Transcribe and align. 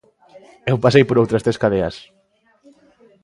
Eu 0.71 0.75
pasei 0.83 1.03
por 1.05 1.17
outras 1.21 1.43
tres 1.45 1.59
cadeas. 1.63 1.95